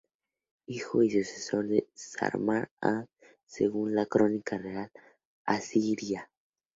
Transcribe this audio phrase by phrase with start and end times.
[0.65, 4.91] Hijo y sucesor de Šarma-Adad I, según la "Crónica real"
[5.45, 6.27] asiria.